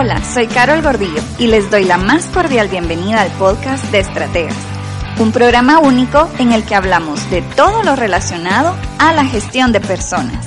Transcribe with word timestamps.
Hola, 0.00 0.24
soy 0.24 0.46
Carol 0.46 0.80
Gordillo 0.80 1.20
y 1.38 1.48
les 1.48 1.70
doy 1.70 1.84
la 1.84 1.98
más 1.98 2.24
cordial 2.28 2.68
bienvenida 2.68 3.20
al 3.20 3.30
podcast 3.32 3.84
de 3.92 3.98
Estrategas, 3.98 4.56
un 5.18 5.30
programa 5.30 5.78
único 5.78 6.26
en 6.38 6.52
el 6.52 6.64
que 6.64 6.74
hablamos 6.74 7.28
de 7.28 7.42
todo 7.42 7.82
lo 7.82 7.96
relacionado 7.96 8.74
a 8.98 9.12
la 9.12 9.26
gestión 9.26 9.72
de 9.72 9.80
personas. 9.80 10.42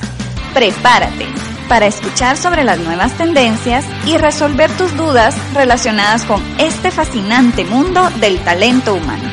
Prepárate 0.55 1.27
para 1.69 1.85
escuchar 1.85 2.35
sobre 2.35 2.63
las 2.63 2.79
nuevas 2.79 3.15
tendencias 3.15 3.85
y 4.07 4.17
resolver 4.17 4.71
tus 4.71 4.97
dudas 4.97 5.35
relacionadas 5.53 6.25
con 6.25 6.41
este 6.57 6.89
fascinante 6.89 7.63
mundo 7.63 8.09
del 8.19 8.39
talento 8.39 8.95
humano. 8.95 9.29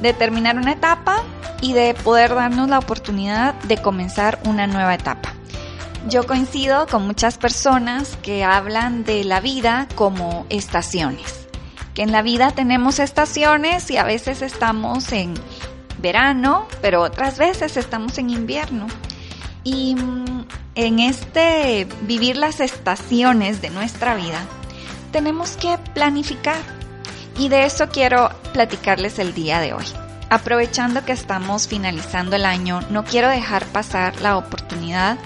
de 0.00 0.12
terminar 0.12 0.56
una 0.56 0.72
etapa 0.72 1.22
y 1.60 1.72
de 1.72 1.94
poder 1.94 2.34
darnos 2.34 2.68
la 2.68 2.80
oportunidad 2.80 3.54
de 3.62 3.76
comenzar 3.80 4.40
una 4.44 4.66
nueva 4.66 4.92
etapa. 4.94 5.32
Yo 6.08 6.26
coincido 6.26 6.88
con 6.88 7.06
muchas 7.06 7.38
personas 7.38 8.18
que 8.22 8.42
hablan 8.42 9.04
de 9.04 9.22
la 9.22 9.40
vida 9.40 9.86
como 9.94 10.46
estaciones, 10.50 11.43
que 11.94 12.02
en 12.02 12.12
la 12.12 12.22
vida 12.22 12.50
tenemos 12.50 12.98
estaciones 12.98 13.90
y 13.90 13.96
a 13.96 14.04
veces 14.04 14.42
estamos 14.42 15.12
en 15.12 15.34
verano, 15.98 16.66
pero 16.82 17.02
otras 17.02 17.38
veces 17.38 17.76
estamos 17.76 18.18
en 18.18 18.30
invierno. 18.30 18.86
Y 19.62 19.94
mm, 19.94 20.46
en 20.74 20.98
este 20.98 21.86
vivir 22.02 22.36
las 22.36 22.60
estaciones 22.60 23.62
de 23.62 23.70
nuestra 23.70 24.14
vida, 24.14 24.40
tenemos 25.12 25.56
que 25.56 25.78
planificar. 25.94 26.60
Y 27.38 27.48
de 27.48 27.64
eso 27.64 27.88
quiero 27.88 28.30
platicarles 28.52 29.18
el 29.18 29.34
día 29.34 29.60
de 29.60 29.72
hoy. 29.72 29.86
Aprovechando 30.30 31.04
que 31.04 31.12
estamos 31.12 31.68
finalizando 31.68 32.36
el 32.36 32.44
año, 32.44 32.80
no 32.90 33.04
quiero 33.04 33.28
dejar 33.28 33.64
pasar 33.66 34.20
la 34.20 34.36
oportunidad 34.36 35.16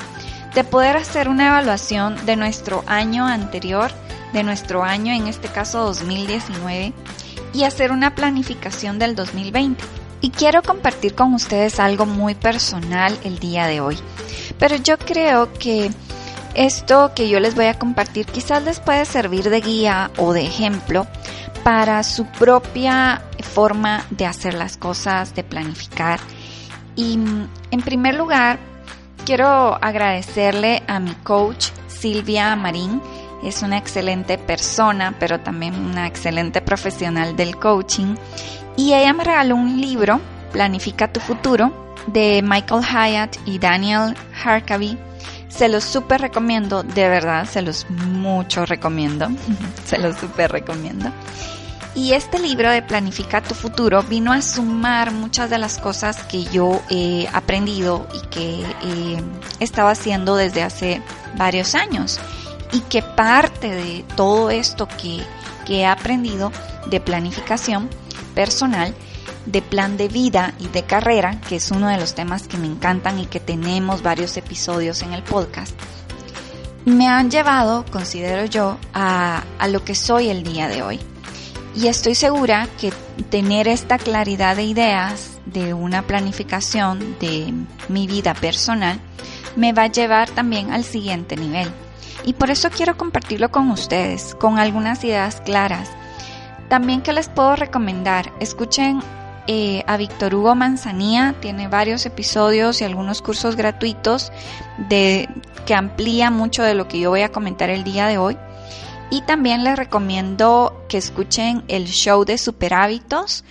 de 0.54 0.64
poder 0.64 0.96
hacer 0.96 1.28
una 1.28 1.48
evaluación 1.48 2.24
de 2.26 2.36
nuestro 2.36 2.82
año 2.86 3.26
anterior, 3.26 3.90
de 4.32 4.42
nuestro 4.42 4.82
año, 4.82 5.12
en 5.12 5.26
este 5.26 5.48
caso 5.48 5.84
2019, 5.84 6.92
y 7.52 7.64
hacer 7.64 7.92
una 7.92 8.14
planificación 8.14 8.98
del 8.98 9.14
2020. 9.14 9.82
Y 10.20 10.30
quiero 10.30 10.62
compartir 10.62 11.14
con 11.14 11.34
ustedes 11.34 11.78
algo 11.78 12.06
muy 12.06 12.34
personal 12.34 13.18
el 13.24 13.38
día 13.38 13.66
de 13.66 13.80
hoy. 13.80 13.98
Pero 14.58 14.76
yo 14.76 14.98
creo 14.98 15.52
que 15.52 15.90
esto 16.54 17.12
que 17.14 17.28
yo 17.28 17.38
les 17.38 17.54
voy 17.54 17.66
a 17.66 17.78
compartir 17.78 18.26
quizás 18.26 18.64
les 18.64 18.80
puede 18.80 19.04
servir 19.04 19.48
de 19.48 19.60
guía 19.60 20.10
o 20.16 20.32
de 20.32 20.44
ejemplo 20.44 21.06
para 21.62 22.02
su 22.02 22.24
propia 22.26 23.22
forma 23.42 24.04
de 24.10 24.26
hacer 24.26 24.54
las 24.54 24.76
cosas, 24.76 25.34
de 25.34 25.44
planificar. 25.44 26.18
Y 26.96 27.16
mm, 27.18 27.48
en 27.70 27.82
primer 27.82 28.14
lugar, 28.14 28.58
quiero 29.24 29.78
agradecerle 29.82 30.82
a 30.86 30.98
mi 30.98 31.12
coach 31.14 31.68
Silvia 31.86 32.54
Marín. 32.56 33.00
Es 33.42 33.62
una 33.62 33.78
excelente 33.78 34.38
persona, 34.38 35.14
pero 35.18 35.40
también 35.40 35.74
una 35.74 36.06
excelente 36.06 36.60
profesional 36.60 37.36
del 37.36 37.56
coaching. 37.56 38.16
Y 38.76 38.94
ella 38.94 39.12
me 39.12 39.24
regaló 39.24 39.56
un 39.56 39.80
libro, 39.80 40.20
Planifica 40.52 41.12
tu 41.12 41.20
futuro, 41.20 41.94
de 42.06 42.42
Michael 42.42 42.82
Hyatt 42.84 43.36
y 43.46 43.58
Daniel 43.58 44.14
Harkavy 44.44 44.98
se 45.48 45.68
los 45.68 45.82
súper 45.84 46.20
recomiendo, 46.20 46.82
de 46.82 47.08
verdad, 47.08 47.48
se 47.48 47.62
los 47.62 47.88
mucho 47.90 48.66
recomiendo. 48.66 49.28
se 49.84 49.98
los 49.98 50.16
súper 50.16 50.52
recomiendo. 50.52 51.10
Y 51.94 52.12
este 52.12 52.38
libro 52.38 52.70
de 52.70 52.82
Planifica 52.82 53.42
tu 53.42 53.54
futuro 53.54 54.04
vino 54.04 54.32
a 54.32 54.40
sumar 54.40 55.10
muchas 55.10 55.50
de 55.50 55.58
las 55.58 55.78
cosas 55.78 56.22
que 56.24 56.44
yo 56.44 56.80
he 56.90 57.26
aprendido 57.32 58.06
y 58.14 58.26
que 58.28 58.62
eh, 58.82 59.22
he 59.58 59.64
estado 59.64 59.88
haciendo 59.88 60.36
desde 60.36 60.62
hace 60.62 61.02
varios 61.36 61.74
años. 61.74 62.20
Y 62.72 62.80
que 62.80 63.02
parte 63.02 63.70
de 63.70 64.04
todo 64.16 64.50
esto 64.50 64.86
que, 64.86 65.22
que 65.66 65.80
he 65.80 65.86
aprendido 65.86 66.52
de 66.86 67.00
planificación 67.00 67.88
personal 68.34 68.94
de 69.50 69.62
plan 69.62 69.96
de 69.96 70.08
vida 70.08 70.54
y 70.58 70.68
de 70.68 70.82
carrera, 70.82 71.40
que 71.48 71.56
es 71.56 71.70
uno 71.70 71.88
de 71.88 71.96
los 71.96 72.14
temas 72.14 72.46
que 72.46 72.58
me 72.58 72.66
encantan 72.66 73.18
y 73.18 73.26
que 73.26 73.40
tenemos 73.40 74.02
varios 74.02 74.36
episodios 74.36 75.02
en 75.02 75.12
el 75.14 75.22
podcast, 75.22 75.74
me 76.84 77.08
han 77.08 77.30
llevado, 77.30 77.84
considero 77.90 78.44
yo, 78.44 78.78
a, 78.92 79.42
a 79.58 79.68
lo 79.68 79.84
que 79.84 79.94
soy 79.94 80.28
el 80.28 80.42
día 80.42 80.68
de 80.68 80.82
hoy. 80.82 81.00
Y 81.74 81.86
estoy 81.86 82.14
segura 82.14 82.68
que 82.78 82.92
tener 83.30 83.68
esta 83.68 83.98
claridad 83.98 84.56
de 84.56 84.64
ideas, 84.64 85.38
de 85.46 85.72
una 85.74 86.02
planificación 86.02 87.16
de 87.20 87.52
mi 87.88 88.06
vida 88.06 88.34
personal, 88.34 89.00
me 89.56 89.72
va 89.72 89.84
a 89.84 89.92
llevar 89.92 90.28
también 90.30 90.72
al 90.72 90.84
siguiente 90.84 91.36
nivel. 91.36 91.72
Y 92.24 92.34
por 92.34 92.50
eso 92.50 92.70
quiero 92.70 92.96
compartirlo 92.96 93.50
con 93.50 93.70
ustedes, 93.70 94.34
con 94.34 94.58
algunas 94.58 95.02
ideas 95.04 95.40
claras. 95.40 95.90
También 96.68 97.00
que 97.00 97.12
les 97.12 97.28
puedo 97.28 97.56
recomendar, 97.56 98.32
escuchen 98.40 99.00
eh, 99.46 99.82
a 99.86 99.96
Víctor 99.96 100.34
Hugo 100.34 100.54
Manzanía, 100.54 101.34
tiene 101.40 101.68
varios 101.68 102.04
episodios 102.04 102.82
y 102.82 102.84
algunos 102.84 103.22
cursos 103.22 103.56
gratuitos 103.56 104.30
de, 104.90 105.26
que 105.64 105.74
amplía 105.74 106.30
mucho 106.30 106.62
de 106.62 106.74
lo 106.74 106.86
que 106.86 107.00
yo 107.00 107.08
voy 107.08 107.22
a 107.22 107.32
comentar 107.32 107.70
el 107.70 107.84
día 107.84 108.06
de 108.08 108.18
hoy. 108.18 108.36
Y 109.10 109.22
también 109.22 109.64
les 109.64 109.76
recomiendo 109.76 110.84
que 110.88 110.98
escuchen 110.98 111.64
el 111.68 111.86
show 111.86 112.26
de 112.26 112.36
Super 112.36 112.74
Hábitos. 112.74 113.42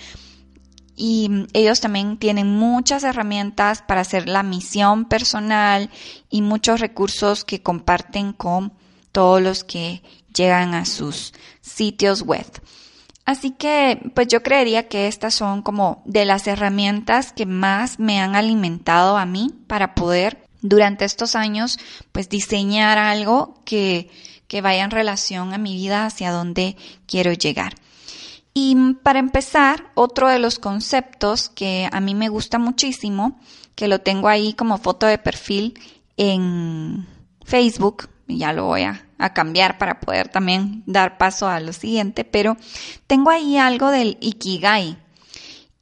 Y 1.00 1.30
ellos 1.54 1.80
también 1.80 2.18
tienen 2.18 2.48
muchas 2.48 3.04
herramientas 3.04 3.84
para 3.84 4.02
hacer 4.02 4.28
la 4.28 4.42
misión 4.42 5.06
personal 5.06 5.92
y 6.30 6.42
muchos 6.42 6.80
recursos 6.80 7.46
que 7.46 7.62
comparten 7.62 8.34
con 8.34 8.74
todos 9.12 9.40
los 9.40 9.64
que 9.64 10.02
llegan 10.34 10.74
a 10.74 10.86
sus 10.86 11.34
sitios 11.62 12.24
web. 12.24 12.46
Así 13.26 13.52
que, 13.52 14.10
pues 14.16 14.28
yo 14.28 14.42
creería 14.42 14.88
que 14.88 15.08
estas 15.08 15.36
son 15.36 15.62
como 15.62 16.02
de 16.06 16.26
las 16.26 16.48
herramientas 16.48 17.32
que 17.32 17.46
más 17.46 18.00
me 18.00 18.20
han 18.20 18.36
alimentado 18.36 19.18
a 19.18 19.26
mí 19.26 19.54
para 19.68 19.94
poder 19.94 20.48
durante 20.62 21.06
estos 21.06 21.36
años, 21.36 21.78
pues 22.12 22.30
diseñar 22.30 22.98
algo 22.98 23.62
que, 23.66 24.10
que 24.48 24.62
vaya 24.62 24.84
en 24.84 24.92
relación 24.92 25.54
a 25.54 25.58
mi 25.58 25.76
vida 25.76 26.06
hacia 26.06 26.32
donde 26.32 26.76
quiero 27.06 27.34
llegar. 27.34 27.76
Y 28.60 28.76
para 29.04 29.20
empezar, 29.20 29.92
otro 29.94 30.28
de 30.30 30.40
los 30.40 30.58
conceptos 30.58 31.48
que 31.48 31.88
a 31.92 32.00
mí 32.00 32.16
me 32.16 32.28
gusta 32.28 32.58
muchísimo, 32.58 33.40
que 33.76 33.88
lo 33.88 34.02
tengo 34.02 34.30
ahí 34.30 34.54
como 34.54 34.80
foto 34.80 35.06
de 35.06 35.20
perfil 35.20 35.80
en 36.18 37.06
Facebook, 37.46 38.10
ya 38.28 38.54
lo 38.54 38.66
voy 38.66 38.82
a, 38.82 39.06
cambiar 39.36 39.78
para 39.78 40.00
poder 40.00 40.30
también 40.30 40.82
dar 40.88 41.20
paso 41.20 41.48
a 41.48 41.60
lo 41.60 41.72
siguiente, 41.72 42.24
pero 42.24 42.58
tengo 43.06 43.30
ahí 43.30 43.60
algo 43.60 43.92
del 43.92 44.18
ikigai. 44.22 44.98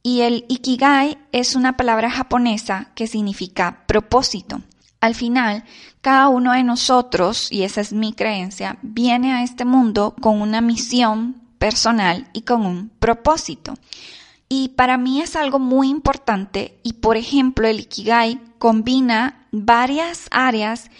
Y 0.02 0.20
el 0.20 0.44
ikigai 0.50 1.16
es 1.32 1.54
una 1.54 1.78
palabra 1.78 2.10
japonesa 2.10 2.90
que 2.94 3.06
significa 3.06 3.84
propósito. 3.86 4.60
Al 5.00 5.14
final, 5.14 5.64
cada 6.02 6.28
uno 6.28 6.52
de 6.52 6.62
nosotros, 6.62 7.50
y 7.50 7.62
esa 7.62 7.80
es 7.80 7.94
mi 7.94 8.12
creencia, 8.12 8.76
viene 8.82 9.32
a 9.32 9.42
este 9.42 9.64
mundo 9.64 10.14
con 10.20 10.42
una 10.42 10.60
misión 10.60 11.45
personal 11.58 12.28
y 12.32 12.42
con 12.42 12.64
un 12.66 12.88
propósito. 12.88 13.74
Y 14.48 14.68
para 14.70 14.96
mí 14.96 15.20
es 15.20 15.34
algo 15.34 15.58
muy 15.58 15.88
importante 15.88 16.78
y 16.82 16.94
por 16.94 17.16
ejemplo 17.16 17.66
el 17.66 17.80
Ikigai 17.80 18.40
combina 18.58 19.48
varias 19.50 20.28
áreas 20.30 20.90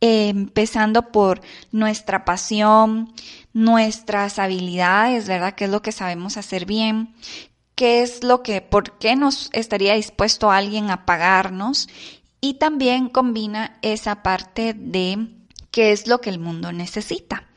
eh, 0.00 0.28
empezando 0.28 1.12
por 1.12 1.40
nuestra 1.70 2.24
pasión, 2.24 3.12
nuestras 3.52 4.38
habilidades, 4.38 5.28
¿verdad? 5.28 5.54
¿Qué 5.54 5.64
es 5.64 5.70
lo 5.70 5.82
que 5.82 5.92
sabemos 5.92 6.36
hacer 6.36 6.66
bien? 6.66 7.14
¿Qué 7.74 8.02
es 8.02 8.22
lo 8.22 8.42
que, 8.42 8.60
por 8.60 8.98
qué 8.98 9.16
nos 9.16 9.50
estaría 9.52 9.94
dispuesto 9.94 10.50
alguien 10.50 10.90
a 10.90 11.06
pagarnos? 11.06 11.88
Y 12.40 12.54
también 12.54 13.08
combina 13.08 13.78
esa 13.82 14.22
parte 14.22 14.74
de 14.74 15.28
qué 15.70 15.92
es 15.92 16.06
lo 16.06 16.20
que 16.20 16.30
el 16.30 16.38
mundo 16.38 16.72
necesita. 16.72 17.48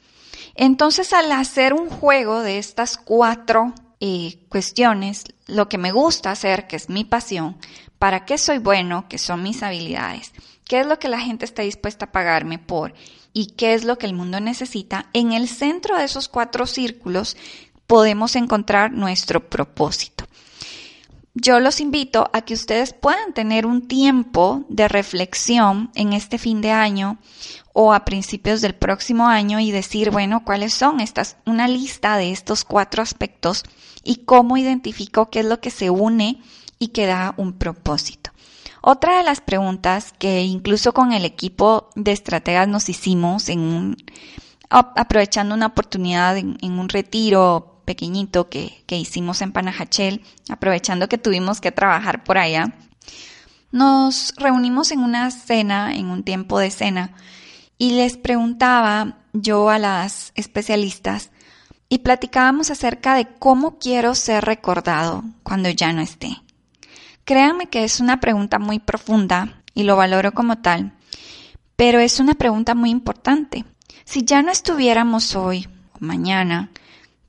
Entonces, 0.57 1.13
al 1.13 1.31
hacer 1.31 1.74
un 1.74 1.89
juego 1.89 2.42
de 2.42 2.57
estas 2.57 2.98
cuatro 2.98 3.74
eh, 4.00 4.39
cuestiones, 4.50 5.24
lo 5.45 5.69
que 5.69 5.77
me 5.77 5.92
gusta 5.92 6.31
hacer, 6.31 6.68
que 6.68 6.75
es 6.75 6.89
mi 6.89 7.04
pasión, 7.04 7.57
para 8.00 8.25
qué 8.25 8.39
soy 8.39 8.57
bueno, 8.57 9.07
que 9.07 9.19
son 9.19 9.44
mis 9.44 9.62
habilidades, 9.62 10.33
qué 10.65 10.80
es 10.80 10.88
lo 10.88 10.98
que 10.98 11.09
la 11.09 11.19
gente 11.19 11.45
está 11.45 11.62
dispuesta 11.62 12.06
a 12.06 12.12
pagarme 12.12 12.57
por 12.57 12.95
y 13.33 13.51
qué 13.51 13.75
es 13.75 13.86
lo 13.86 14.00
que 14.00 14.07
el 14.07 14.15
mundo 14.15 14.39
necesita, 14.39 15.09
en 15.13 15.31
el 15.31 15.48
centro 15.48 15.95
de 15.95 16.06
esos 16.06 16.27
cuatro 16.27 16.65
círculos 16.65 17.38
podemos 17.86 18.36
encontrar 18.36 18.92
nuestro 18.92 19.48
propósito. 19.48 20.25
Yo 21.36 21.60
los 21.60 21.81
invito 21.81 22.31
a 22.33 22.42
que 22.42 22.56
ustedes 22.56 22.94
puedan 22.94 23.31
tener 23.33 23.68
un 23.68 23.88
tiempo 23.88 24.65
de 24.69 24.88
reflexión 24.88 25.92
en 25.94 26.13
este 26.13 26.39
fin 26.39 26.62
de 26.62 26.71
año 26.71 27.19
o 27.79 27.94
a 27.94 28.06
principios 28.06 28.62
del 28.62 28.74
próximo 28.74 29.27
año 29.27 29.59
y 29.59 29.69
decir, 29.69 30.09
bueno, 30.09 30.44
cuáles 30.44 30.74
son 30.74 31.00
estas, 31.00 31.38
una 31.45 31.68
lista 31.68 32.18
de 32.18 32.31
estos 32.31 32.65
cuatro 32.65 33.03
aspectos 33.03 33.62
y 34.03 34.25
cómo 34.25 34.57
identifico 34.57 35.29
qué 35.29 35.41
es 35.41 35.45
lo 35.45 35.62
que 35.62 35.69
se 35.69 35.91
une 35.91 36.41
y 36.79 36.88
que 36.88 37.06
da 37.06 37.35
un 37.38 37.53
propósito. 37.53 38.31
Otra 38.81 39.19
de 39.19 39.24
las 39.24 39.41
preguntas 39.41 40.12
que 40.18 40.41
incluso 40.41 40.91
con 40.91 41.13
el 41.13 41.24
equipo 41.24 41.91
de 41.94 42.13
estrategas 42.13 42.68
nos 42.68 42.89
hicimos 42.89 43.47
en 43.47 43.59
un, 43.59 43.97
aprovechando 44.71 45.53
una 45.53 45.68
oportunidad 45.68 46.35
en, 46.35 46.57
un 46.63 46.89
retiro 46.89 47.83
pequeñito 47.85 48.50
que, 48.50 48.83
que 48.88 48.97
hicimos 48.97 49.44
en 49.44 49.51
Panajachel, 49.51 50.24
aprovechando 50.50 51.07
que 51.09 51.19
tuvimos 51.19 51.62
que 51.62 51.71
trabajar 51.71 52.24
por 52.24 52.39
allá, 52.39 52.74
nos 53.71 54.33
reunimos 54.35 54.89
en 54.89 55.01
una 55.01 55.29
cena, 55.29 55.94
en 55.94 56.09
un 56.09 56.24
tiempo 56.24 56.57
de 56.57 56.71
cena, 56.71 57.13
y 57.77 57.91
les 57.91 58.18
preguntaba 58.18 59.18
yo 59.33 59.69
a 59.69 59.79
las 59.79 60.31
especialistas 60.35 61.29
y 61.89 62.00
platicábamos 62.00 62.69
acerca 62.69 63.15
de 63.15 63.27
cómo 63.27 63.77
quiero 63.77 64.15
ser 64.15 64.45
recordado 64.45 65.24
cuando 65.44 65.69
ya 65.69 65.94
no 65.94 66.01
esté. 66.01 66.41
Créanme 67.24 67.68
que 67.68 67.83
es 67.83 68.00
una 68.00 68.19
pregunta 68.19 68.59
muy 68.59 68.79
profunda 68.79 69.62
y 69.74 69.83
lo 69.83 69.95
valoro 69.95 70.33
como 70.33 70.57
tal, 70.57 70.94
pero 71.75 72.00
es 72.00 72.19
una 72.19 72.33
pregunta 72.33 72.74
muy 72.74 72.89
importante. 72.89 73.65
Si 74.06 74.24
ya 74.24 74.41
no 74.41 74.51
estuviéramos 74.51 75.35
hoy 75.35 75.68
o 75.94 75.97
mañana, 76.00 76.71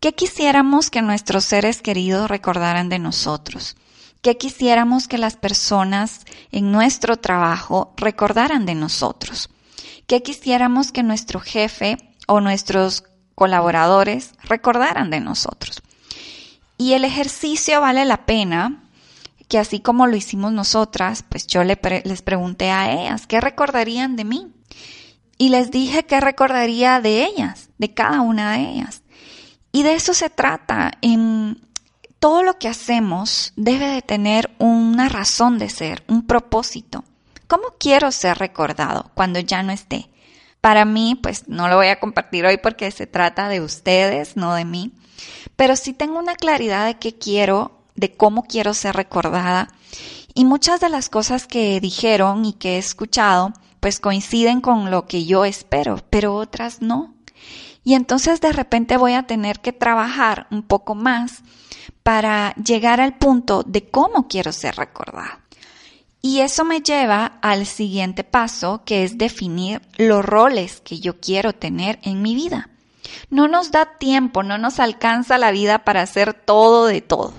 ¿qué 0.00 0.14
quisiéramos 0.14 0.90
que 0.90 1.02
nuestros 1.02 1.44
seres 1.44 1.82
queridos 1.82 2.30
recordaran 2.30 2.88
de 2.88 2.98
nosotros? 2.98 3.76
¿Qué 4.22 4.36
quisiéramos 4.36 5.06
que 5.06 5.18
las 5.18 5.36
personas 5.36 6.24
en 6.50 6.72
nuestro 6.72 7.16
trabajo 7.16 7.92
recordaran 7.96 8.66
de 8.66 8.74
nosotros? 8.74 9.48
¿Qué 10.08 10.22
quisiéramos 10.22 10.90
que 10.90 11.02
nuestro 11.02 11.38
jefe 11.38 11.98
o 12.26 12.40
nuestros 12.40 13.04
colaboradores 13.34 14.32
recordaran 14.42 15.10
de 15.10 15.20
nosotros? 15.20 15.82
Y 16.78 16.94
el 16.94 17.04
ejercicio 17.04 17.82
vale 17.82 18.06
la 18.06 18.24
pena 18.24 18.84
que 19.48 19.58
así 19.58 19.80
como 19.80 20.06
lo 20.06 20.16
hicimos 20.16 20.50
nosotras, 20.50 21.24
pues 21.28 21.46
yo 21.46 21.62
les 21.62 22.22
pregunté 22.22 22.70
a 22.70 22.90
ellas, 22.90 23.26
¿qué 23.26 23.38
recordarían 23.38 24.16
de 24.16 24.24
mí? 24.24 24.50
Y 25.36 25.50
les 25.50 25.70
dije 25.70 26.06
qué 26.06 26.20
recordaría 26.20 27.02
de 27.02 27.24
ellas, 27.26 27.68
de 27.76 27.92
cada 27.92 28.22
una 28.22 28.52
de 28.54 28.60
ellas. 28.60 29.02
Y 29.72 29.82
de 29.82 29.94
eso 29.94 30.14
se 30.14 30.30
trata. 30.30 30.92
Todo 32.18 32.42
lo 32.42 32.58
que 32.58 32.68
hacemos 32.68 33.52
debe 33.56 33.88
de 33.88 34.00
tener 34.00 34.54
una 34.58 35.10
razón 35.10 35.58
de 35.58 35.68
ser, 35.68 36.02
un 36.08 36.26
propósito. 36.26 37.04
¿Cómo 37.48 37.74
quiero 37.80 38.12
ser 38.12 38.38
recordado 38.38 39.10
cuando 39.14 39.40
ya 39.40 39.62
no 39.62 39.72
esté? 39.72 40.10
Para 40.60 40.84
mí, 40.84 41.18
pues 41.20 41.48
no 41.48 41.68
lo 41.68 41.76
voy 41.76 41.88
a 41.88 41.98
compartir 41.98 42.44
hoy 42.44 42.58
porque 42.58 42.90
se 42.90 43.06
trata 43.06 43.48
de 43.48 43.60
ustedes, 43.60 44.36
no 44.36 44.54
de 44.54 44.64
mí, 44.64 44.92
pero 45.56 45.74
sí 45.74 45.92
tengo 45.94 46.18
una 46.18 46.36
claridad 46.36 46.86
de 46.86 46.98
qué 46.98 47.16
quiero 47.16 47.78
de 47.98 48.12
cómo 48.12 48.44
quiero 48.44 48.74
ser 48.74 48.94
recordada. 48.94 49.68
Y 50.34 50.44
muchas 50.44 50.80
de 50.80 50.88
las 50.88 51.08
cosas 51.08 51.46
que 51.46 51.80
dijeron 51.80 52.44
y 52.44 52.52
que 52.52 52.76
he 52.76 52.78
escuchado, 52.78 53.52
pues 53.80 53.98
coinciden 53.98 54.60
con 54.60 54.90
lo 54.90 55.06
que 55.06 55.24
yo 55.24 55.44
espero, 55.44 55.96
pero 56.10 56.34
otras 56.34 56.80
no. 56.80 57.14
Y 57.82 57.94
entonces 57.94 58.40
de 58.40 58.52
repente 58.52 58.96
voy 58.96 59.14
a 59.14 59.26
tener 59.26 59.60
que 59.60 59.72
trabajar 59.72 60.46
un 60.50 60.62
poco 60.62 60.94
más 60.94 61.42
para 62.02 62.54
llegar 62.54 63.00
al 63.00 63.16
punto 63.16 63.62
de 63.64 63.88
cómo 63.88 64.28
quiero 64.28 64.52
ser 64.52 64.76
recordada. 64.76 65.40
Y 66.20 66.40
eso 66.40 66.64
me 66.64 66.80
lleva 66.80 67.38
al 67.42 67.66
siguiente 67.66 68.24
paso, 68.24 68.82
que 68.84 69.04
es 69.04 69.18
definir 69.18 69.80
los 69.96 70.24
roles 70.24 70.80
que 70.80 70.98
yo 70.98 71.20
quiero 71.20 71.52
tener 71.52 72.00
en 72.02 72.22
mi 72.22 72.34
vida. 72.34 72.70
No 73.30 73.46
nos 73.48 73.70
da 73.70 73.98
tiempo, 73.98 74.42
no 74.42 74.58
nos 74.58 74.80
alcanza 74.80 75.38
la 75.38 75.52
vida 75.52 75.84
para 75.84 76.02
hacer 76.02 76.34
todo 76.34 76.86
de 76.86 77.00
todo. 77.00 77.32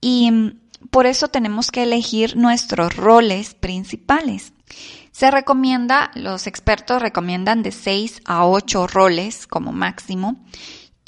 Y 0.00 0.30
mm, 0.30 0.58
por 0.90 1.06
eso 1.06 1.28
tenemos 1.28 1.70
que 1.70 1.84
elegir 1.84 2.36
nuestros 2.36 2.96
roles 2.96 3.54
principales. 3.54 4.52
Se 5.12 5.30
recomienda, 5.30 6.10
los 6.14 6.46
expertos 6.46 7.02
recomiendan 7.02 7.62
de 7.62 7.72
6 7.72 8.22
a 8.24 8.46
8 8.46 8.86
roles 8.86 9.46
como 9.46 9.72
máximo 9.72 10.36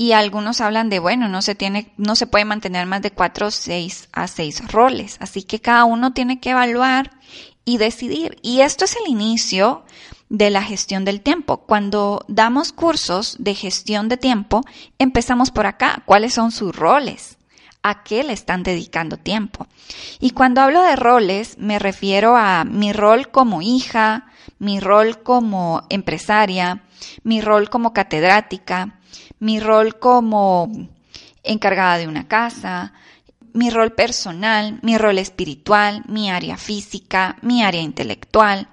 y 0.01 0.13
algunos 0.13 0.63
hablan 0.63 0.89
de, 0.89 0.99
bueno, 0.99 1.29
no 1.29 1.43
se 1.43 1.55
tiene, 1.55 1.93
no 1.99 2.17
se 2.17 2.27
puede 2.27 2.47
mantener 2.47 2.87
más 2.87 3.03
de 3.03 3.11
4, 3.11 3.51
6 3.51 4.09
a 4.13 4.29
6 4.29 4.73
roles. 4.73 5.19
Así 5.21 5.43
que 5.43 5.61
cada 5.61 5.85
uno 5.85 6.15
tiene 6.15 6.41
que 6.41 6.53
evaluar 6.53 7.11
y 7.67 7.77
decidir. 7.77 8.39
Y 8.41 8.63
esto 8.63 8.87
es 8.87 8.97
el 8.97 9.13
inicio 9.13 9.85
de 10.31 10.49
la 10.49 10.63
gestión 10.63 11.05
del 11.05 11.21
tiempo. 11.21 11.67
Cuando 11.67 12.25
damos 12.29 12.73
cursos 12.73 13.37
de 13.41 13.55
gestión 13.55 14.09
de 14.09 14.17
tiempo, 14.17 14.63
empezamos 14.99 15.51
por 15.51 15.67
acá. 15.67 16.03
¿Cuáles 16.07 16.33
son 16.33 16.51
sus 16.51 16.75
roles? 16.75 17.37
a 17.83 18.03
qué 18.03 18.25
le 18.25 18.35
están 18.35 18.63
dedicando 18.63 19.17
tiempo. 19.17 19.67
Y 20.19 20.33
cuando 20.33 20.61
hablo 20.61 20.83
de 20.83 20.97
roles, 20.97 21.57
me 21.57 21.79
refiero 21.79 22.37
a 22.37 22.65
mi 22.65 22.93
rol 22.93 23.31
como 23.31 23.63
hija, 23.63 24.27
mi 24.59 24.81
rol 24.81 25.23
como 25.23 25.87
empresaria, 25.89 26.83
mi 27.23 27.41
rol 27.41 27.71
como 27.71 27.95
catedrática, 27.95 29.00
mi 29.41 29.59
rol 29.59 29.99
como 29.99 30.71
encargada 31.43 31.99
de 31.99 32.07
una 32.07 32.29
casa, 32.29 32.93
mi 33.53 33.71
rol 33.71 33.93
personal, 33.93 34.79
mi 34.83 34.97
rol 34.97 35.19
espiritual, 35.19 36.05
mi 36.07 36.31
área 36.31 36.57
física, 36.57 37.37
mi 37.43 37.65
área 37.65 37.81
intelectual. 37.81 38.69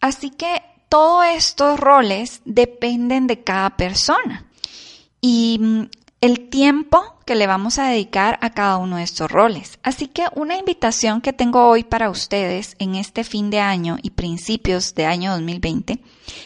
Así 0.00 0.30
que 0.30 0.62
todos 0.88 1.24
estos 1.26 1.78
roles 1.78 2.42
dependen 2.44 3.26
de 3.26 3.44
cada 3.44 3.76
persona. 3.76 4.46
Y 5.20 5.88
el 6.20 6.48
tiempo 6.48 7.16
que 7.24 7.34
le 7.34 7.46
vamos 7.46 7.78
a 7.78 7.88
dedicar 7.88 8.38
a 8.42 8.50
cada 8.50 8.78
uno 8.78 8.96
de 8.96 9.04
estos 9.04 9.30
roles. 9.30 9.78
Así 9.82 10.08
que 10.08 10.24
una 10.34 10.56
invitación 10.56 11.20
que 11.20 11.32
tengo 11.32 11.68
hoy 11.68 11.84
para 11.84 12.10
ustedes 12.10 12.74
en 12.78 12.94
este 12.94 13.22
fin 13.22 13.50
de 13.50 13.60
año 13.60 13.98
y 14.02 14.10
principios 14.10 14.94
de 14.94 15.06
año 15.06 15.32
2020 15.32 16.00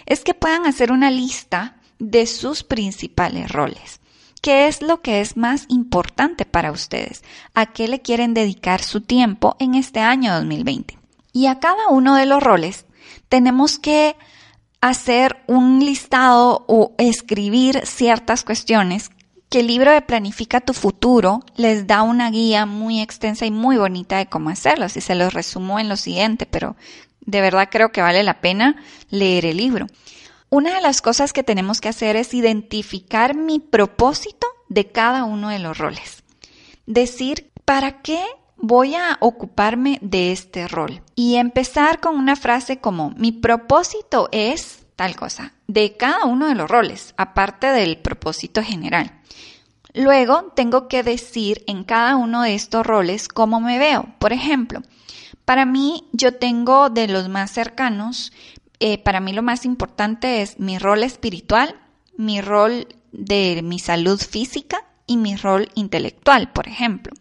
es 0.06 0.20
que 0.20 0.34
puedan 0.34 0.66
hacer 0.66 0.92
una 0.92 1.11
lista 1.11 1.76
de 1.99 2.27
sus 2.27 2.65
principales 2.65 3.51
roles. 3.51 4.01
¿Qué 4.43 4.67
es 4.67 4.83
lo 4.83 5.01
que 5.01 5.21
es 5.21 5.37
más 5.37 5.65
importante 5.69 6.45
para 6.45 6.71
ustedes? 6.71 7.25
¿A 7.55 7.67
qué 7.67 7.89
le 7.89 8.03
quieren 8.03 8.35
dedicar 8.35 8.83
su 8.83 9.01
tiempo 9.01 9.57
en 9.59 9.75
este 9.75 10.01
año 10.01 10.35
2020? 10.35 10.99
Y 11.33 11.47
a 11.47 11.61
cada 11.61 11.89
uno 11.89 12.15
de 12.15 12.27
los 12.27 12.43
roles 12.43 12.85
tenemos 13.29 13.79
que 13.79 14.17
hacer 14.81 15.43
un 15.47 15.81
listado 15.81 16.65
o 16.69 16.95
escribir 16.99 17.87
ciertas 17.87 18.45
cuestiones 18.45 19.11
que 19.49 19.61
el 19.61 19.67
libro 19.67 19.93
de 19.93 20.03
Planifica 20.03 20.61
tu 20.61 20.75
futuro 20.75 21.41
les 21.57 21.87
da 21.87 22.03
una 22.03 22.31
guía 22.31 22.67
muy 22.67 23.01
extensa 23.01 23.47
y 23.47 23.51
muy 23.51 23.79
bonita 23.79 24.19
de 24.19 24.27
cómo 24.27 24.51
hacerlo. 24.51 24.89
Si 24.91 25.01
se 25.01 25.15
los 25.15 25.33
resumo 25.33 25.79
en 25.79 25.89
lo 25.89 25.97
siguiente, 25.97 26.45
pero 26.45 26.77
de 27.21 27.41
verdad 27.41 27.69
creo 27.71 27.93
que 27.93 28.03
vale 28.03 28.23
la 28.25 28.41
pena 28.41 28.77
leer 29.09 29.47
el 29.47 29.57
libro. 29.57 29.87
Una 30.54 30.76
de 30.76 30.80
las 30.80 31.02
cosas 31.02 31.32
que 31.32 31.42
tenemos 31.42 31.80
que 31.80 31.88
hacer 31.88 32.14
es 32.14 32.32
identificar 32.32 33.34
mi 33.34 33.58
propósito 33.58 34.46
de 34.68 34.87
cada 34.87 35.25
uno 35.25 35.49
de 35.49 35.58
los 35.58 35.78
roles. 35.78 36.23
Decir, 36.87 37.50
¿para 37.64 38.02
qué 38.02 38.23
voy 38.56 38.94
a 38.94 39.16
ocuparme 39.18 39.99
de 40.00 40.30
este 40.30 40.68
rol? 40.68 41.02
Y 41.16 41.38
empezar 41.38 41.99
con 41.99 42.14
una 42.14 42.37
frase 42.37 42.78
como, 42.78 43.11
mi 43.16 43.32
propósito 43.32 44.28
es 44.30 44.87
tal 44.94 45.16
cosa, 45.16 45.54
de 45.66 45.96
cada 45.96 46.25
uno 46.25 46.46
de 46.46 46.54
los 46.54 46.70
roles, 46.70 47.14
aparte 47.16 47.66
del 47.66 47.99
propósito 47.99 48.62
general. 48.62 49.11
Luego 49.92 50.52
tengo 50.54 50.87
que 50.87 51.02
decir 51.02 51.64
en 51.66 51.82
cada 51.82 52.14
uno 52.14 52.42
de 52.42 52.54
estos 52.54 52.87
roles 52.87 53.26
cómo 53.26 53.58
me 53.58 53.80
veo. 53.80 54.06
Por 54.20 54.32
ejemplo, 54.32 54.82
para 55.44 55.66
mí 55.66 56.04
yo 56.12 56.37
tengo 56.37 56.88
de 56.90 57.06
los 57.06 57.28
más 57.28 57.50
cercanos, 57.50 58.32
eh, 58.81 58.99
para 58.99 59.21
mí 59.21 59.33
lo 59.33 59.43
más 59.43 59.64
importante 59.64 60.43
es 60.43 60.59
mi 60.59 60.78
rol 60.78 61.02
espiritual, 61.02 61.81
mi 62.16 62.40
rol 62.40 62.88
de 63.12 63.61
mi 63.62 63.78
salud 63.78 64.21
física 64.21 64.85
y 65.07 65.16
mi 65.16 65.37
rol 65.37 65.69
intelectual, 65.75 66.52
por 66.52 66.69
ejemplo. 66.69 67.12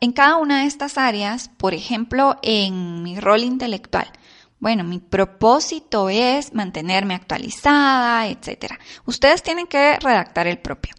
En 0.00 0.12
cada 0.12 0.36
una 0.36 0.60
de 0.60 0.66
estas 0.66 0.96
áreas, 0.96 1.48
por 1.48 1.74
ejemplo, 1.74 2.36
en 2.42 3.02
mi 3.02 3.18
rol 3.18 3.42
intelectual, 3.42 4.12
bueno, 4.60 4.84
mi 4.84 4.98
propósito 4.98 6.08
es 6.08 6.54
mantenerme 6.54 7.14
actualizada, 7.14 8.26
etc. 8.28 8.74
Ustedes 9.04 9.42
tienen 9.42 9.66
que 9.66 9.98
redactar 9.98 10.46
el 10.46 10.58
propio. 10.58 10.94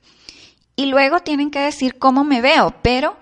Y 0.76 0.86
luego 0.86 1.20
tienen 1.20 1.52
que 1.52 1.60
decir 1.60 1.98
cómo 1.98 2.24
me 2.24 2.42
veo, 2.42 2.76
pero 2.82 3.18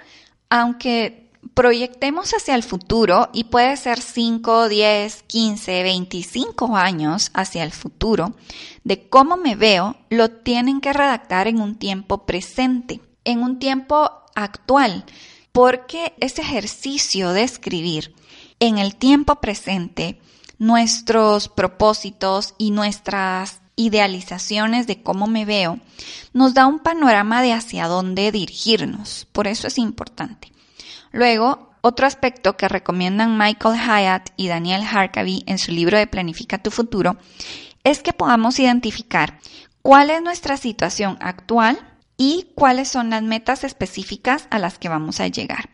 aunque 0.49 1.26
proyectemos 1.57 2.35
hacia 2.35 2.53
el 2.53 2.61
futuro, 2.61 3.31
y 3.33 3.45
puede 3.45 3.75
ser 3.77 3.99
5, 3.99 4.69
10, 4.69 5.23
15, 5.23 5.81
25 5.81 6.77
años 6.77 7.31
hacia 7.33 7.63
el 7.63 7.71
futuro, 7.71 8.35
de 8.83 9.09
cómo 9.09 9.37
me 9.37 9.55
veo, 9.55 9.95
lo 10.11 10.29
tienen 10.29 10.81
que 10.81 10.93
redactar 10.93 11.47
en 11.47 11.59
un 11.59 11.73
tiempo 11.73 12.27
presente, 12.27 13.01
en 13.23 13.41
un 13.41 13.57
tiempo 13.57 14.07
actual, 14.35 15.03
porque 15.51 16.13
ese 16.19 16.43
ejercicio 16.43 17.31
de 17.31 17.41
escribir 17.41 18.13
en 18.59 18.77
el 18.77 18.95
tiempo 18.95 19.37
presente 19.37 20.21
nuestros 20.59 21.49
propósitos 21.49 22.53
y 22.59 22.69
nuestras 22.69 23.61
idealizaciones 23.75 24.85
de 24.85 25.01
cómo 25.01 25.25
me 25.25 25.43
veo, 25.43 25.79
nos 26.33 26.53
da 26.53 26.67
un 26.67 26.77
panorama 26.77 27.41
de 27.41 27.53
hacia 27.53 27.87
dónde 27.87 28.31
dirigirnos. 28.31 29.25
Por 29.31 29.47
eso 29.47 29.65
es 29.65 29.79
importante. 29.79 30.51
Luego, 31.17 31.71
otro 31.81 32.05
aspecto 32.05 32.57
que 32.57 32.67
recomiendan 32.67 33.39
Michael 33.39 33.75
Hyatt 33.75 34.29
y 34.37 34.49
Daniel 34.49 34.83
Harkavy 34.83 35.43
en 35.47 35.57
su 35.57 35.71
libro 35.71 35.97
de 35.97 36.05
Planifica 36.05 36.61
tu 36.61 36.69
futuro 36.69 37.17
es 37.83 38.03
que 38.03 38.13
podamos 38.13 38.59
identificar 38.59 39.39
cuál 39.81 40.11
es 40.11 40.21
nuestra 40.21 40.57
situación 40.57 41.17
actual 41.19 41.79
y 42.17 42.51
cuáles 42.53 42.89
son 42.89 43.09
las 43.09 43.23
metas 43.23 43.63
específicas 43.63 44.47
a 44.51 44.59
las 44.59 44.77
que 44.77 44.89
vamos 44.89 45.19
a 45.19 45.27
llegar. 45.27 45.71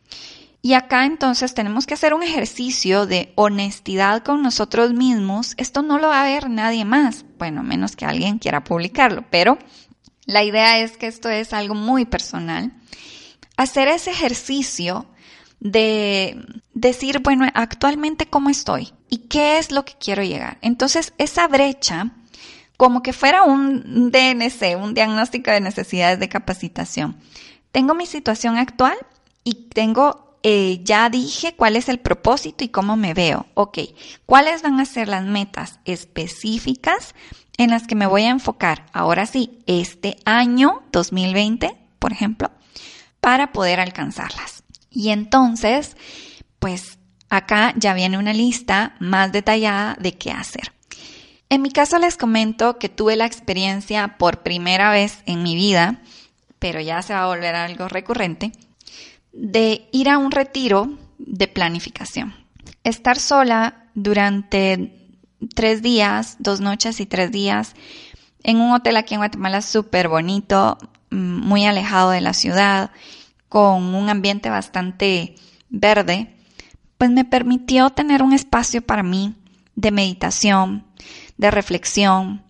Y 0.62 0.76
acá 0.76 1.06
entonces 1.06 1.54
tenemos 1.54 1.88
que 1.88 1.96
hacer 1.96 2.14
un 2.14 2.24
ejercicio 2.24 3.06
de 3.06 3.34
honestidad 3.36 4.24
con 4.24 4.44
nosotros 4.44 4.94
mismos. 4.94 5.56
Esto 5.58 5.82
no 5.82 6.00
lo 6.00 6.08
va 6.08 6.22
a 6.22 6.26
ver 6.26 6.50
nadie 6.50 6.86
más, 6.86 7.26
bueno, 7.38 7.64
menos 7.64 7.98
que 7.98 8.06
alguien 8.06 8.40
quiera 8.40 8.64
publicarlo, 8.64 9.26
pero 9.30 9.58
la 10.26 10.42
idea 10.42 10.80
es 10.80 10.96
que 10.96 11.08
esto 11.08 11.28
es 11.28 11.52
algo 11.52 11.76
muy 11.76 12.06
personal. 12.06 12.72
Hacer 13.58 13.90
ese 13.90 14.12
ejercicio 14.12 15.06
de 15.64 16.46
decir, 16.74 17.20
bueno, 17.20 17.48
actualmente 17.54 18.26
cómo 18.26 18.50
estoy 18.50 18.92
y 19.10 19.20
qué 19.30 19.58
es 19.58 19.72
lo 19.72 19.86
que 19.86 19.94
quiero 19.98 20.22
llegar. 20.22 20.58
Entonces, 20.62 21.14
esa 21.18 21.48
brecha, 21.48 22.12
como 22.76 23.02
que 23.02 23.14
fuera 23.14 23.44
un 23.44 24.12
DNC, 24.12 24.78
un 24.78 24.94
diagnóstico 24.94 25.52
de 25.52 25.62
necesidades 25.62 26.20
de 26.20 26.28
capacitación. 26.28 27.16
Tengo 27.72 27.96
mi 27.96 28.06
situación 28.06 28.58
actual 28.58 28.98
y 29.46 29.70
tengo 29.70 30.38
eh, 30.44 30.82
ya 30.84 31.10
dije 31.10 31.56
cuál 31.56 31.78
es 31.78 31.88
el 31.88 32.00
propósito 32.00 32.66
y 32.66 32.70
cómo 32.70 32.98
me 32.98 33.14
veo. 33.14 33.46
Ok, 33.54 33.80
¿cuáles 34.26 34.62
van 34.64 34.82
a 34.82 34.86
ser 34.86 35.08
las 35.08 35.24
metas 35.24 35.80
específicas 35.86 37.16
en 37.58 37.70
las 37.70 37.88
que 37.88 37.96
me 37.96 38.06
voy 38.06 38.24
a 38.24 38.32
enfocar? 38.32 38.86
Ahora 38.92 39.26
sí, 39.26 39.60
este 39.66 40.18
año 40.26 40.84
2020, 40.92 41.78
por 42.00 42.12
ejemplo, 42.12 42.52
para 43.22 43.54
poder 43.54 43.80
alcanzarlas. 43.80 44.63
Y 44.94 45.10
entonces, 45.10 45.98
pues 46.60 47.00
acá 47.30 47.74
ya 47.76 47.94
viene 47.94 48.18
una 48.18 48.34
lista 48.34 48.96
más 49.00 49.32
detallada 49.32 49.98
de 50.00 50.14
qué 50.14 50.32
hacer. 50.32 50.72
En 51.50 51.62
mi 51.62 51.72
caso 51.72 52.00
les 52.00 52.16
comento 52.16 52.80
que 52.80 52.90
tuve 52.90 53.16
la 53.16 53.26
experiencia 53.26 54.18
por 54.18 54.44
primera 54.44 54.92
vez 54.92 55.24
en 55.26 55.44
mi 55.44 55.56
vida, 55.56 56.02
pero 56.60 56.80
ya 56.80 57.02
se 57.02 57.14
va 57.14 57.24
a 57.24 57.28
volver 57.28 57.56
algo 57.56 57.88
recurrente, 57.88 58.52
de 59.34 59.90
ir 59.92 60.10
a 60.10 60.18
un 60.18 60.32
retiro 60.32 60.98
de 61.18 61.48
planificación. 61.48 62.34
Estar 62.84 63.20
sola 63.20 63.88
durante 63.94 65.12
tres 65.56 65.82
días, 65.82 66.38
dos 66.40 66.62
noches 66.62 67.00
y 67.00 67.06
tres 67.06 67.32
días, 67.32 67.74
en 68.44 68.58
un 68.60 68.74
hotel 68.74 68.98
aquí 68.98 69.14
en 69.14 69.22
Guatemala 69.22 69.62
súper 69.62 70.08
bonito, 70.08 70.78
mm, 71.10 71.16
muy 71.48 71.66
alejado 71.66 72.12
de 72.12 72.22
la 72.22 72.34
ciudad, 72.34 72.92
con 73.54 73.94
un 73.94 74.10
ambiente 74.10 74.50
bastante 74.50 75.36
verde, 75.70 76.34
pues 76.98 77.12
me 77.12 77.24
permitió 77.24 77.92
tener 77.92 78.24
un 78.24 78.34
espacio 78.34 78.82
para 78.82 79.04
mí 79.04 79.36
de 79.76 79.92
meditación, 79.92 80.84
de 81.38 81.52
reflexión, 81.52 82.42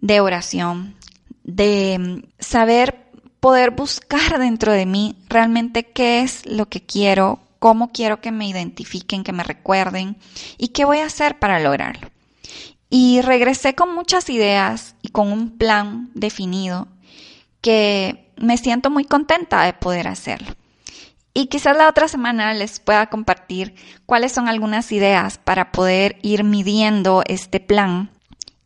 de 0.00 0.20
oración, 0.20 0.94
de 1.42 1.98
mm, 1.98 2.28
saber 2.38 3.10
poder 3.40 3.72
buscar 3.72 4.38
dentro 4.38 4.70
de 4.70 4.86
mí 4.86 5.16
realmente 5.28 5.90
qué 5.90 6.20
es 6.20 6.46
lo 6.46 6.68
que 6.68 6.82
quiero, 6.82 7.40
cómo 7.58 7.90
quiero 7.90 8.20
que 8.20 8.30
me 8.30 8.46
identifiquen, 8.46 9.24
que 9.24 9.32
me 9.32 9.42
recuerden 9.42 10.18
y 10.56 10.68
qué 10.68 10.84
voy 10.84 10.98
a 10.98 11.06
hacer 11.06 11.40
para 11.40 11.58
lograrlo. 11.58 12.12
Y 12.88 13.22
regresé 13.22 13.74
con 13.74 13.92
muchas 13.92 14.30
ideas 14.30 14.94
y 15.02 15.08
con 15.08 15.32
un 15.32 15.58
plan 15.58 16.12
definido 16.14 16.86
que 17.60 18.21
me 18.36 18.56
siento 18.56 18.90
muy 18.90 19.04
contenta 19.04 19.64
de 19.64 19.72
poder 19.72 20.08
hacerlo. 20.08 20.48
Y 21.34 21.46
quizás 21.46 21.76
la 21.76 21.88
otra 21.88 22.08
semana 22.08 22.52
les 22.52 22.78
pueda 22.78 23.06
compartir 23.06 23.74
cuáles 24.04 24.32
son 24.32 24.48
algunas 24.48 24.92
ideas 24.92 25.38
para 25.38 25.72
poder 25.72 26.18
ir 26.22 26.44
midiendo 26.44 27.22
este 27.26 27.58
plan 27.58 28.10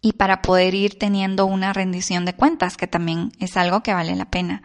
y 0.00 0.14
para 0.14 0.42
poder 0.42 0.74
ir 0.74 0.98
teniendo 0.98 1.46
una 1.46 1.72
rendición 1.72 2.24
de 2.24 2.34
cuentas, 2.34 2.76
que 2.76 2.88
también 2.88 3.32
es 3.38 3.56
algo 3.56 3.82
que 3.82 3.94
vale 3.94 4.16
la 4.16 4.30
pena 4.30 4.62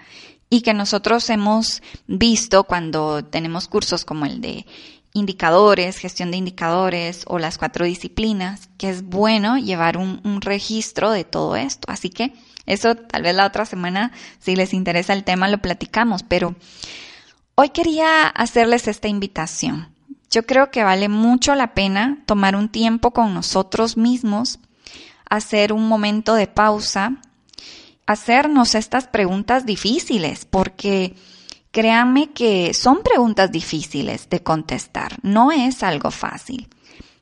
y 0.49 0.61
que 0.61 0.73
nosotros 0.73 1.29
hemos 1.29 1.81
visto 2.07 2.65
cuando 2.65 3.23
tenemos 3.23 3.67
cursos 3.67 4.03
como 4.03 4.25
el 4.25 4.41
de 4.41 4.65
indicadores, 5.13 5.97
gestión 5.97 6.29
de 6.29 6.37
indicadores 6.37 7.23
o 7.27 7.39
las 7.39 7.57
cuatro 7.57 7.85
disciplinas, 7.85 8.69
que 8.77 8.89
es 8.89 9.03
bueno 9.03 9.57
llevar 9.57 9.97
un, 9.97 10.21
un, 10.25 10.41
registro 10.41 11.11
de 11.11 11.23
todo 11.23 11.55
esto. 11.55 11.89
Así 11.89 12.09
que 12.09 12.33
eso 12.65 12.95
tal 12.95 13.23
vez 13.23 13.35
la 13.35 13.45
otra 13.45 13.65
semana, 13.65 14.11
si 14.39 14.55
les 14.55 14.73
interesa 14.73 15.13
el 15.13 15.23
tema, 15.23 15.47
lo 15.47 15.59
platicamos, 15.59 16.23
pero 16.23 16.55
hoy 17.55 17.69
quería 17.69 18.27
hacerles 18.27 18.87
esta 18.87 19.07
invitación. 19.07 19.89
Yo 20.29 20.45
creo 20.45 20.71
que 20.71 20.83
vale 20.83 21.09
mucho 21.09 21.55
la 21.55 21.73
pena 21.73 22.19
tomar 22.25 22.55
un 22.55 22.69
tiempo 22.69 23.11
con 23.11 23.33
nosotros 23.33 23.97
mismos 23.97 24.59
hacer 25.31 25.71
un 25.71 25.87
momento 25.87 26.35
de 26.35 26.47
pausa, 26.47 27.13
hacernos 28.05 28.75
estas 28.75 29.07
preguntas 29.07 29.65
difíciles, 29.65 30.43
porque 30.43 31.15
créanme 31.71 32.31
que 32.31 32.73
son 32.73 33.01
preguntas 33.01 33.49
difíciles 33.49 34.29
de 34.29 34.43
contestar, 34.43 35.17
no 35.21 35.53
es 35.53 35.83
algo 35.83 36.11
fácil, 36.11 36.67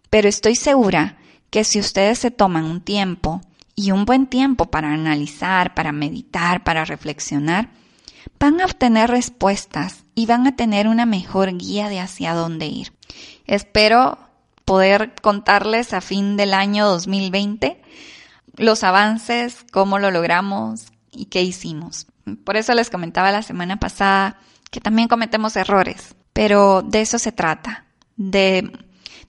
pero 0.10 0.27
estoy 0.27 0.55
segura 0.55 1.17
que 1.51 1.63
si 1.63 1.79
ustedes 1.79 2.17
se 2.17 2.31
toman 2.31 2.65
un 2.65 2.81
tiempo 2.81 3.41
y 3.79 3.91
un 3.91 4.03
buen 4.03 4.27
tiempo 4.27 4.65
para 4.65 4.93
analizar, 4.93 5.74
para 5.74 5.93
meditar, 5.93 6.65
para 6.65 6.83
reflexionar, 6.83 7.69
van 8.38 8.59
a 8.59 8.65
obtener 8.65 9.09
respuestas 9.09 10.03
y 10.15 10.25
van 10.25 10.45
a 10.48 10.57
tener 10.57 10.89
una 10.89 11.05
mejor 11.05 11.57
guía 11.57 11.88
de 11.88 12.01
hacia 12.01 12.33
dónde 12.33 12.65
ir. 12.65 12.91
Espero 13.45 14.17
poder 14.65 15.15
contarles 15.21 15.93
a 15.93 16.01
fin 16.01 16.36
del 16.36 16.53
año 16.53 16.88
2020 16.88 17.81
los 18.57 18.83
avances, 18.83 19.65
cómo 19.71 19.98
lo 19.98 20.12
logramos 20.12 20.88
y 21.09 21.27
qué 21.27 21.41
hicimos. 21.41 22.05
Por 22.43 22.57
eso 22.57 22.74
les 22.74 22.89
comentaba 22.89 23.31
la 23.31 23.43
semana 23.43 23.77
pasada 23.77 24.41
que 24.71 24.81
también 24.81 25.07
cometemos 25.07 25.55
errores, 25.55 26.17
pero 26.33 26.81
de 26.81 27.00
eso 27.00 27.17
se 27.17 27.31
trata, 27.31 27.86
de, 28.17 28.74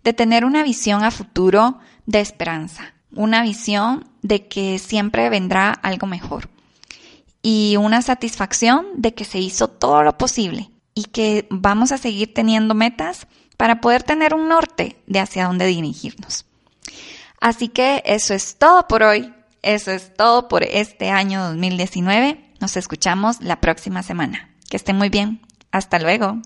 de 0.03 0.13
tener 0.13 0.45
una 0.45 0.65
visión 0.65 1.05
a 1.05 1.13
futuro 1.13 1.79
de 2.07 2.21
esperanza, 2.21 2.95
una 3.15 3.43
visión 3.43 4.09
de 4.23 4.47
que 4.49 4.79
siempre 4.79 5.29
vendrá 5.31 5.71
algo 5.73 6.07
mejor 6.07 6.49
y 7.43 7.77
una 7.77 8.03
satisfacción 8.03 8.87
de 8.97 9.15
que 9.15 9.25
se 9.25 9.39
hizo 9.39 9.69
todo 9.69 10.03
lo 10.03 10.19
posible 10.19 10.71
y 10.95 11.05
que 11.05 11.47
vamos 11.51 11.93
a 11.93 11.99
seguir 11.99 12.35
teniendo 12.35 12.75
metas 12.75 13.27
para 13.57 13.81
poder 13.81 14.03
tener 14.03 14.35
un 14.35 14.49
norte 14.49 14.97
de 15.07 15.21
hacia 15.21 15.47
dónde 15.47 15.67
dirigirnos. 15.67 16.47
Así 17.41 17.69
que 17.69 18.03
eso 18.05 18.35
es 18.35 18.57
todo 18.57 18.87
por 18.87 19.03
hoy. 19.03 19.33
Eso 19.63 19.91
es 19.91 20.15
todo 20.15 20.49
por 20.49 20.63
este 20.63 21.11
año 21.11 21.43
2019. 21.49 22.53
Nos 22.61 22.77
escuchamos 22.77 23.41
la 23.41 23.61
próxima 23.61 24.03
semana. 24.03 24.51
Que 24.69 24.77
estén 24.77 24.97
muy 24.97 25.09
bien. 25.09 25.41
Hasta 25.73 25.99
luego. 25.99 26.41